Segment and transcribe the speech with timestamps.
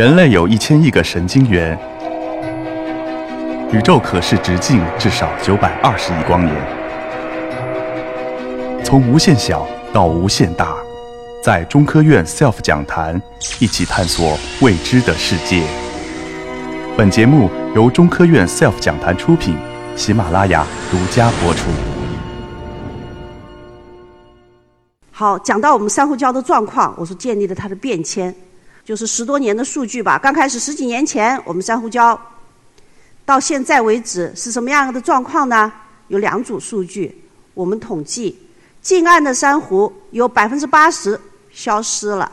[0.00, 1.78] 人类有一千亿个神经元，
[3.70, 6.56] 宇宙可视直径至少九百二十亿光年。
[8.82, 10.74] 从无限小到无限大，
[11.44, 13.20] 在中科院 SELF 讲坛
[13.58, 15.62] 一起探索未知的世界。
[16.96, 19.54] 本节目由中科院 SELF 讲坛出品，
[19.96, 21.68] 喜马拉雅独家播出。
[25.10, 28.34] 好，讲到我们珊瑚礁的状况，我说建立了它的变迁，
[28.90, 30.18] 就是十多年的数据吧。
[30.18, 32.18] 刚开始十几年前，我们珊瑚礁
[33.24, 35.72] 到现在为止是什么样的状况呢？
[36.08, 37.22] 有两组数据，
[37.54, 38.36] 我们统计
[38.82, 41.20] 近岸的珊瑚有百分之八十
[41.52, 42.32] 消失了，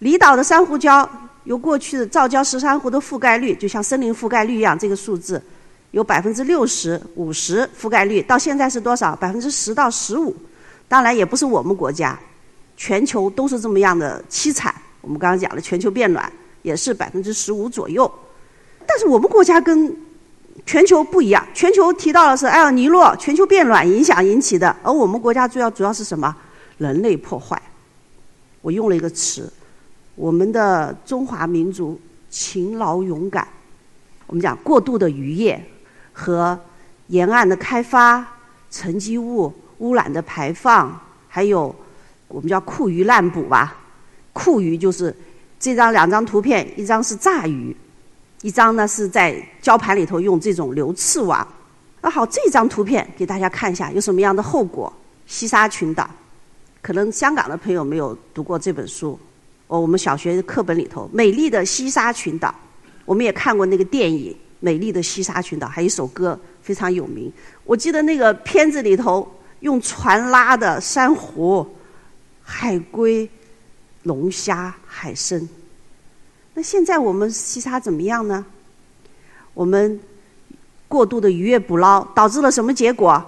[0.00, 1.08] 离岛的珊瑚礁
[1.44, 5.40] 由过去的造礁石珊瑚的覆盖率，就像森林覆盖率一样，这个数字
[5.92, 9.14] 有百分之六十五十覆盖率，到现在是多少？
[9.14, 10.34] 百分之十到十五。
[10.88, 12.18] 当然也不是我们国家，
[12.76, 14.69] 全球都是这么样的凄惨。
[15.00, 16.30] 我们刚刚讲了，全球变暖
[16.62, 18.10] 也是百分之十五左右。
[18.86, 19.96] 但是我们国家跟
[20.66, 26.34] 全球不一样，全球提到的是埃尔尼诺全球变暖影响引起的，而我们国家主要主要是什么？
[26.78, 27.60] 人类破坏。
[28.62, 29.52] 我用了一个词，
[30.14, 33.46] 我们的中华民族勤劳勇敢。
[34.26, 35.62] 我们讲过度的渔业
[36.12, 36.58] 和
[37.08, 38.26] 沿岸的开发
[38.70, 39.52] 沉积物。
[39.80, 41.74] 污染的排放，还有
[42.28, 43.79] 我们叫库鱼滥捕吧。
[44.42, 45.14] 库鱼就是
[45.58, 47.76] 这张两张图片，一张是炸鱼，
[48.40, 51.46] 一张呢是在礁盘里头用这种流刺网。
[52.00, 54.90] 那好，这张图片给大家看一下，有什么样的后果？
[55.26, 56.08] 西沙群岛，
[56.80, 59.18] 可能香港的朋友没有读过这本书，
[59.66, 62.48] 哦，我们小学课本里头《美丽的西沙群岛》，
[63.04, 67.30] 我们也看过那个电影《美丽的西沙群岛》，还有一首歌非常有名。
[67.64, 69.30] 我记得那个片子里头。
[69.60, 71.66] 用船拉的珊瑚、
[72.42, 73.28] 海龟、
[74.10, 75.48] 龙虾、海参。
[76.54, 78.44] 那现在我们西沙怎么样呢？
[79.54, 80.00] 我们
[80.88, 83.24] 过度的渔业捕捞导致了什么结果？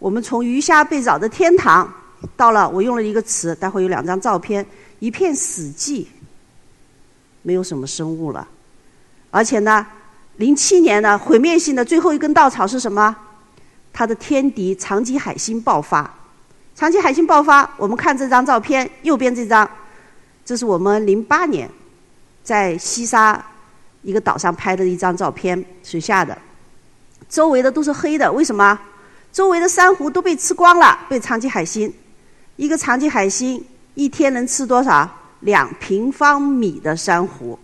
[0.00, 1.88] 我们从鱼虾贝藻的天堂，
[2.36, 4.66] 到了我用了一个词，待会有两张照片，
[4.98, 6.06] 一片死寂，
[7.42, 8.48] 没有什么生物了。
[9.30, 9.86] 而且呢，
[10.38, 13.14] 零七年呢，毁灭性的最后一根稻草是什么？
[13.92, 16.12] 它的天敌长鳍海星爆发，
[16.74, 17.70] 长鳍海星爆发。
[17.76, 19.70] 我们看这张照片，右边这张，
[20.44, 21.70] 这是我们零八年
[22.42, 23.44] 在西沙
[24.02, 26.36] 一个岛上拍的一张照片，水下的，
[27.28, 28.30] 周围的都是黑的。
[28.32, 28.78] 为什么？
[29.32, 31.92] 周围的珊瑚都被吃光了，被长鳍海星。
[32.56, 33.64] 一个长鳍海星
[33.94, 35.08] 一天能吃多少？
[35.40, 37.58] 两平方米的珊瑚。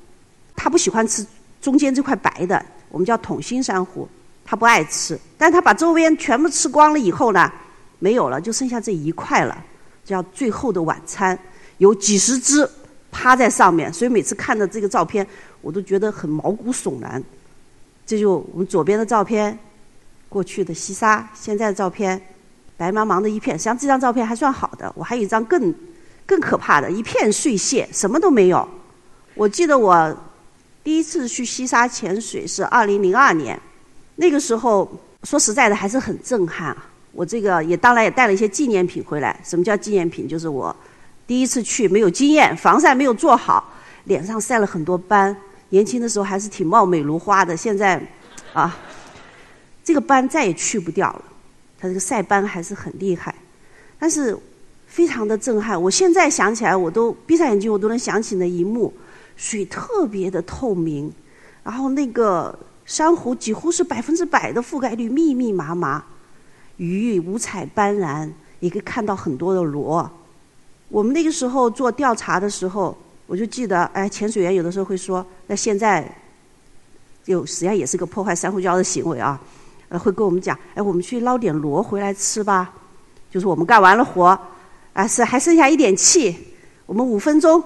[0.57, 1.25] 它不喜欢吃
[1.61, 4.09] 中间这块白的，我们叫筒心珊瑚。
[4.45, 7.53] 它不爱吃，但它把周边全部吃光了以后呢，
[7.99, 9.57] 没有了，就剩下这一块了，
[10.05, 11.39] 叫最后的晚餐，
[11.79, 12.69] 有几十只
[13.11, 15.27] 趴在上面，所以每次看到这个照片，
[15.61, 17.23] 我都觉得很毛骨悚然。
[18.07, 19.59] 这就我们左边的照片，
[20.29, 22.21] 过去的西沙，现在的照片，
[22.77, 23.57] 白茫茫的一片。
[23.57, 25.75] 实际上这张照片还算好的，我还有一张更
[26.27, 28.69] 更可怕的，一片碎屑，什么都没有。
[29.35, 30.17] 我记得我
[30.83, 33.59] 第一次去西沙潜水是二零零二年。
[34.17, 34.91] 那个时候，
[35.23, 36.77] 说实在的，还是很震撼。
[37.13, 39.39] 我这个也当然也带了一些纪念品回来。
[39.45, 40.27] 什么叫纪念品？
[40.27, 40.75] 就是我
[41.29, 43.73] 第一次去没有经验，防晒没有做好，
[44.05, 45.37] 脸上晒了很多斑。
[45.69, 48.03] 年轻的时候还是挺貌美如花的，现在
[48.53, 48.77] 啊，
[49.85, 51.23] 这个斑再也去不掉了。
[51.79, 53.33] 它这个晒斑还是很厉害，
[53.99, 54.37] 但是
[54.87, 55.81] 非常的震撼。
[55.81, 58.93] 我现在想起来，我都闭上眼睛，我都能想起那一幕。
[59.37, 61.13] 水特别的透明，
[61.63, 62.59] 然后那个。
[62.89, 66.03] 珊瑚几乎是百分之百的覆盖率，密密麻麻，
[66.79, 68.31] 鱼五彩斑斓，
[68.61, 70.11] 也可以看到很多的螺。
[70.89, 76.17] 我们那个时候做调查的时候，我就记得，哎，潜水员有的时候会说，那现在，
[77.27, 79.41] 有实际上也是个破坏珊瑚礁的行为啊，
[79.89, 82.75] 呃，会跟我们讲，哎，我们去捞点螺回来吃吧。
[83.31, 84.39] 就是我们干完了活，
[84.95, 86.35] 啊，是还剩下一点气，
[86.87, 87.63] 我们五分钟，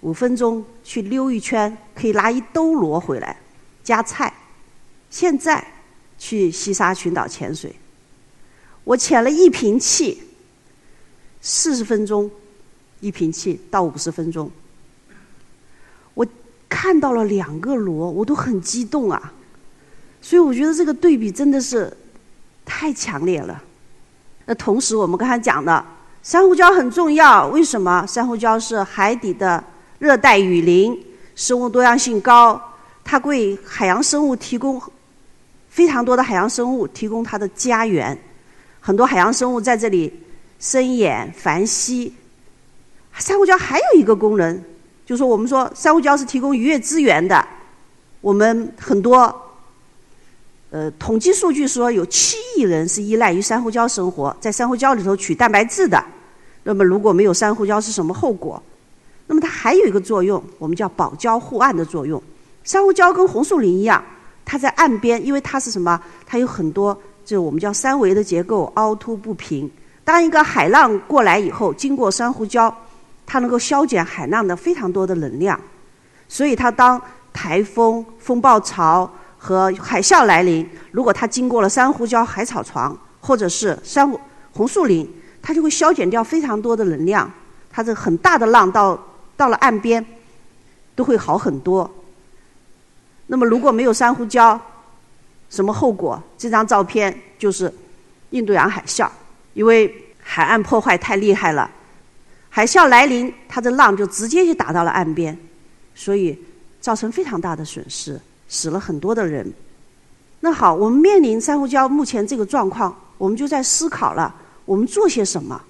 [0.00, 3.36] 五分钟去溜一圈，可以拿一兜螺回来，
[3.84, 4.32] 加菜。
[5.10, 5.62] 现在
[6.16, 7.76] 去西沙群岛潜水，
[8.84, 10.22] 我潜了一瓶气，
[11.42, 12.30] 四十分钟，
[13.00, 14.50] 一瓶气到五十分钟，
[16.14, 16.26] 我
[16.68, 19.32] 看到了两个螺，我都很激动啊！
[20.20, 21.94] 所以我觉得这个对比真的是
[22.64, 23.62] 太强烈了。
[24.46, 25.84] 那同时，我们刚才讲的
[26.22, 28.04] 珊瑚礁很重要，为什么？
[28.06, 29.62] 珊瑚礁是海底的
[29.98, 30.98] 热带雨林，
[31.34, 32.60] 生物多样性高，
[33.04, 34.82] 它为海洋生物提供。
[35.68, 38.18] 非常多的海洋生物提供它的家园，
[38.80, 40.10] 很多海洋生物在这里
[40.58, 42.14] 生衍繁息。
[43.18, 44.62] 珊瑚礁还有一个功能，
[45.04, 47.46] 就说我们说珊瑚礁是提供渔业资源的，
[48.20, 49.42] 我们很多。
[50.70, 56.04] 呃，统计数据说有七亿人是依赖于珊瑚礁生活，在珊瑚礁里头取蛋白质的。
[56.64, 58.60] 那么如果没有珊瑚礁是什么后果？
[59.28, 62.20] 那么它还有一个作用，我们叫保礁护岸的作用。
[62.64, 64.04] 珊瑚礁跟红树林一样，
[64.44, 65.98] 它在岸边，因为它是什么？
[66.26, 66.92] 它有很多，
[67.24, 69.70] 就是我们叫三维的结构，凹凸不平。
[70.04, 72.72] 当一个海浪过来以后，经过珊瑚礁，
[73.26, 75.60] 它能够消减海浪的非常多的能量，
[76.28, 77.00] 所以它当
[77.32, 79.10] 台风、风暴潮。
[79.38, 84.18] 和海啸来临，如果它经过了珊瑚礁海草床或者是珊瑚
[84.52, 85.08] 红树林，
[85.40, 87.30] 它就会消减掉非常多的能量。
[87.70, 88.98] 它这很大的浪到
[89.36, 90.04] 到了岸边，
[90.96, 91.88] 都会好很多。
[93.28, 94.58] 那么如果没有珊瑚礁，
[95.48, 96.20] 什么后果？
[96.36, 97.72] 这张照片就是
[98.30, 99.08] 印度洋海啸，
[99.54, 101.70] 因为海岸破坏太厉害了，
[102.56, 105.36] 海啸来临，它的浪就直接就打到了岸边，
[105.94, 106.34] 所以
[106.80, 108.18] 造成非常大的损失。
[108.48, 109.52] 死了很多的人。
[110.40, 115.60] 那好，我们面临珊瑚礁目前这个状况，我们就在思考了，我们做些什么？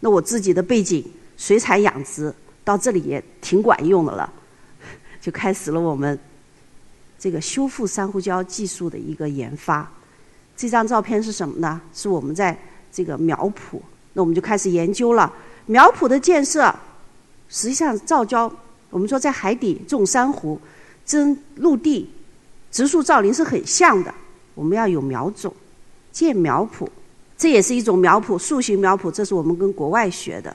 [0.00, 2.34] 那我自己的背景，水产养殖
[2.64, 4.28] 到这里也挺管用的了，
[5.22, 6.18] 就开始了我们
[7.20, 9.88] 这个修复珊瑚礁技术的一个研发。
[10.56, 11.80] 这张照片是什么呢？
[11.94, 12.58] 是我们在
[12.90, 13.80] 这个苗圃，
[14.14, 15.32] 那我们就开始研究了
[15.66, 16.74] 苗圃的建设。
[17.48, 18.50] 实际上，造礁，
[18.90, 20.60] 我们说在海底种珊瑚。
[21.10, 22.08] 跟陆地
[22.70, 24.14] 植树造林是很像的，
[24.54, 25.52] 我们要有苗种，
[26.12, 26.86] 建苗圃，
[27.36, 30.54] 这也是一种苗圃，树形苗圃，这是我们跟国外学的。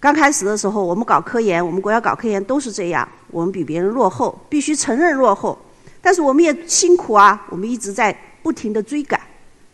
[0.00, 5.56] 刚开始的时候，我们搞科研，我们国家搞科研都是这样，我们比别人落后，必须承认落后，
[6.00, 8.12] 但是我们也辛苦啊，我们一直在
[8.42, 9.20] 不停的追赶，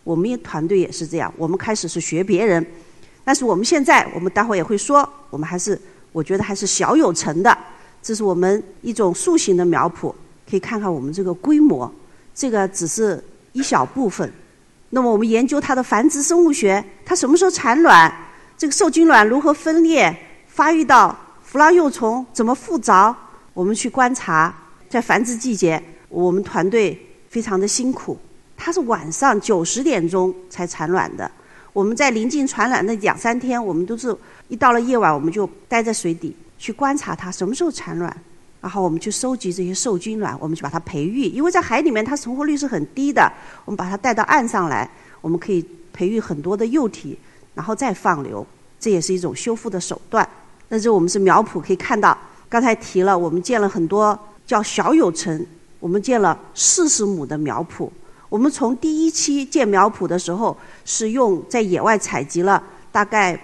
[0.05, 2.67] 我们也团队也是这样，我们开始是学别人，
[3.29, 5.79] 但是我们现在，我们待会也会说，我们还是
[6.13, 7.55] 我觉得还是小有成的。
[8.03, 10.11] 这是我们一种树形的苗圃，
[10.49, 11.93] 可以看看我们这个规模，
[12.35, 13.23] 这个只是
[13.53, 14.33] 一小部分。
[14.89, 18.11] 那么我们研究它的繁殖生物学，它什么时候产卵？
[18.57, 20.17] 这个受精卵如何分裂、
[20.47, 21.15] 发育到
[21.53, 23.15] 孵卵幼虫，怎么复着？
[23.53, 24.57] 我们去观察，
[24.89, 25.79] 在繁殖季节，
[26.09, 26.99] 我们团队
[27.29, 28.19] 非常的辛苦，
[28.57, 31.31] 它是晚上九十点钟才产卵的。
[31.73, 34.17] 我们在临近产卵那两三天，我们都是
[34.49, 36.35] 一到了夜晚，我们就待在水底。
[36.59, 38.13] 去观察它什么时候产卵，
[38.61, 41.27] 然后我们去收集这些受精卵，我们去把它培育。
[41.27, 43.33] 因为在海里面它存活率是很低的，
[43.65, 47.17] 我们把它带到岸上来，我们可以培育很多的幼体，
[47.55, 48.45] 然后再放流，
[48.81, 50.29] 这也是一种修复的手段。
[50.69, 52.19] 那这我们是苗圃，可以看到，
[52.49, 55.47] 刚才提了，我们建了很多叫小有成，
[55.79, 57.89] 我们建了四十亩的苗圃。
[58.29, 63.39] 我们从第一期建苗圃的时候，是用在野外采集了大概。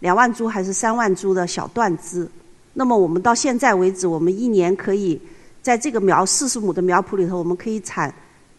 [0.00, 2.26] 两万株还是三万株的小段枝，
[2.72, 5.20] 那么我们到现在为止，我们一年可以
[5.60, 8.10] 在这个苗四十亩的苗圃里头，我们可以产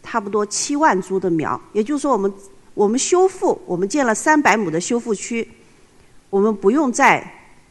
[0.04, 1.60] 差不多七万株的苗。
[1.72, 2.32] 也就是说，我们
[2.74, 5.48] 我们修复，我们建了三百亩的修复区，
[6.30, 7.28] 我们不用再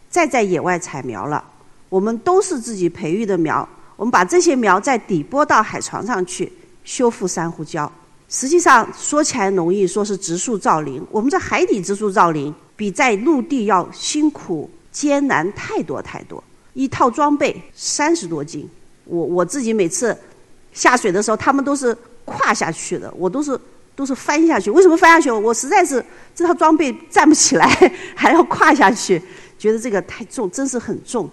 [0.09, 1.41] 再在野外采苗了，
[1.87, 3.65] 我们都是自己培育的苗。
[3.95, 6.51] 我们把这些苗再底播到海床上去
[6.83, 7.89] 修复珊瑚礁。
[8.29, 12.53] 实际上说起来容易，说是植树造林，我们在海底植树造林。
[12.73, 16.43] 比在陆地要辛苦艰难太多太多，
[16.73, 18.67] 一套装备三十多斤，
[19.05, 20.17] 我我自己每次
[20.73, 23.59] 下水的时候，他们都是跨下去的，我都是
[23.95, 24.71] 都是翻下去。
[24.71, 25.29] 为什么翻下去？
[25.29, 26.03] 我实在是
[26.33, 27.67] 这套装备站不起来，
[28.15, 29.21] 还要跨下去，
[29.59, 31.29] 觉得这个太重，真是很重。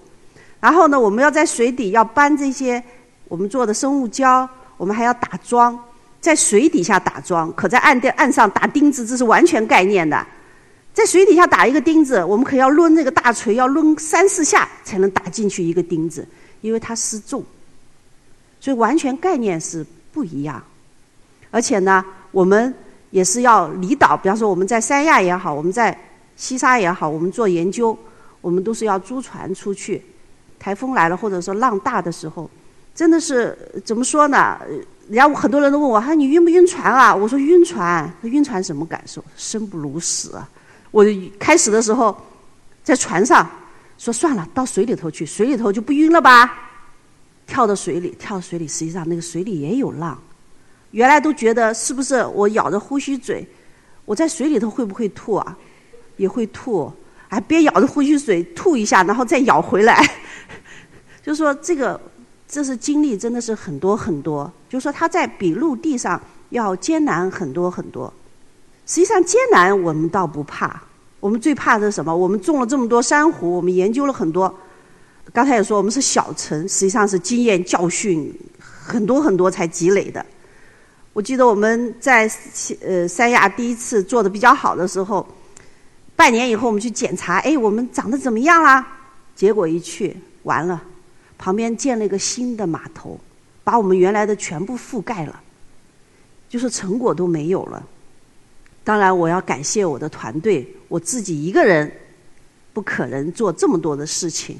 [0.60, 2.82] 然后呢，我们要在水底要搬这些
[3.26, 4.46] 我们做的生物胶，
[4.78, 5.78] 我们还要打桩，
[6.18, 10.26] 在水底下打桩，可在岸的岸上打钉子，这是完全概念的。
[10.94, 16.26] 在水底下打一个钉子，我们可要抡那个大锤，要抡三四下才能打进去一个钉子，
[16.60, 17.44] 因为它失重，
[18.58, 20.60] 所以完全概念是不一样。
[21.50, 22.74] 而且呢，我们
[23.10, 25.96] 也是要离岛，比方说我们在三亚也好，我们在
[26.34, 27.96] 西沙也好，我们做研究，
[28.40, 30.02] 我们都是要租船出去。
[30.58, 32.50] 台风来了或者说浪大的时候，
[32.98, 34.58] 真的是怎么说呢？
[35.06, 37.14] 人家很多人都问我，说你晕不晕船啊？
[37.14, 39.24] 我说晕船，晕船什么感受？
[39.36, 40.32] 生不如死！
[40.90, 41.06] 我
[41.38, 42.20] 开始的时候
[42.82, 43.48] 在船上
[43.96, 46.52] 说算了，到水里头去，水里头就不晕了吧？
[47.46, 50.20] 跳到水里，跳到水里，实际上那个水里也有浪。
[50.90, 53.46] 原来都觉得是不是我咬着呼吸嘴，
[54.06, 55.56] 我在水里头会不会吐啊？
[56.16, 56.92] 也会吐，
[57.28, 60.04] 哎，别咬着呼吸嘴吐一下，然后再咬回来。
[61.22, 62.00] 就说这个，
[62.48, 64.50] 这是经历真的是很多很多。
[64.68, 68.12] 就是说它在比陆地上要艰难很多很多。
[68.86, 70.82] 实际上艰难我们倒不怕，
[71.20, 72.16] 我们最怕的是什么？
[72.16, 74.52] 我们种了这么多珊瑚，我们研究了很多，
[75.30, 80.24] 刚才也说我们是小城，实际上是经验教训很多很多才积累的。
[81.12, 82.30] 我记得我们在
[82.80, 85.26] 呃三亚第一次做的比较好的时候，
[86.16, 88.86] 半年以后我们去检查，哎，我们长得怎么样啦？
[89.34, 90.82] 结果一去，完了，
[91.38, 93.18] 旁边建了一个新的码头，
[93.64, 95.40] 把我们原来的全部覆盖了，
[96.48, 97.82] 就是成果都没有了。
[98.84, 101.90] 当然，我要感谢我的团队，我自己一个人
[102.72, 104.58] 不可能做这么多的事情。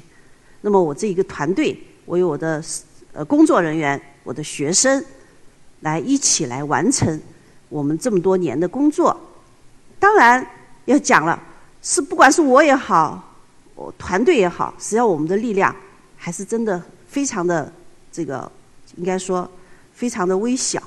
[0.61, 2.63] 那么我这一个团队，我有我的
[3.13, 5.03] 呃工作人员，我的学生。
[5.81, 7.17] 来一起来完成
[7.69, 9.17] 我们这么多年的工作。
[9.97, 10.45] 当然
[10.83, 11.41] 要讲了，
[11.81, 13.33] 是不管是我也好，
[13.75, 15.73] 我团队也好，实际上我们的力量
[16.19, 17.73] 还是真的非常的
[18.11, 18.51] 这个，
[18.97, 19.49] 应该说
[19.93, 20.83] 非常的微小。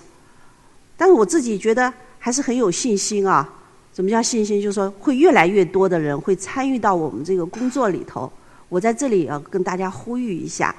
[0.96, 3.52] 但是我自己觉得还是很有信心啊。
[3.92, 4.62] 怎么叫信心？
[4.62, 8.30] 就是说会越来越多的人会参与到我们这个工作里头。
[8.68, 10.72] 我在这里要跟大家呼吁一下，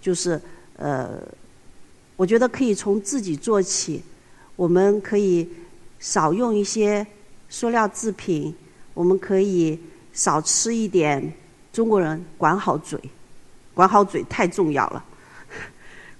[0.00, 0.40] 就是
[0.76, 1.18] 呃。
[2.16, 4.00] 我觉得可以从自己做起，
[4.54, 5.48] 我们可以
[5.98, 7.04] 少用一些
[7.48, 8.54] 塑料制品，
[8.94, 9.76] 我们可以
[10.12, 11.34] 少吃一点。
[11.72, 12.96] 中国人管好嘴，
[13.74, 15.04] 管好嘴太重要了。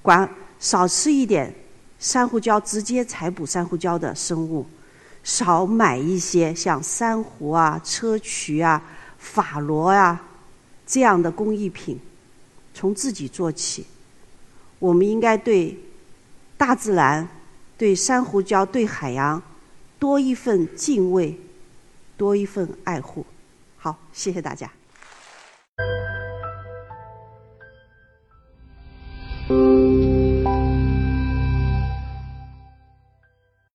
[0.03, 1.55] 管少吃一点
[1.99, 4.67] 珊瑚礁直接采捕珊瑚礁的生物，
[5.23, 8.83] 少买一些像珊瑚啊、砗磲啊、
[9.19, 10.23] 法螺啊
[10.87, 11.99] 这样的工艺品，
[12.75, 13.87] 从自己做起。
[14.79, 15.79] 我们应该对
[16.59, 17.27] 大自然、
[17.79, 19.43] 对珊瑚礁、对海洋
[19.99, 21.41] 多一份敬畏，
[22.19, 23.25] 多一份爱护。
[23.79, 24.71] 好，谢谢大家。